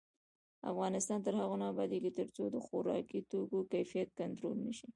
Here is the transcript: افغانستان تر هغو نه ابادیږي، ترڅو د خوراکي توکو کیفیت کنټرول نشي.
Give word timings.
افغانستان 0.71 1.19
تر 1.25 1.33
هغو 1.41 1.55
نه 1.61 1.65
ابادیږي، 1.73 2.11
ترڅو 2.19 2.43
د 2.51 2.55
خوراکي 2.65 3.19
توکو 3.31 3.59
کیفیت 3.73 4.09
کنټرول 4.19 4.57
نشي. 4.67 4.89